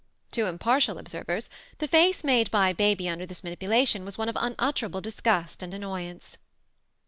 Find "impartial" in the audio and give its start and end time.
0.47-0.97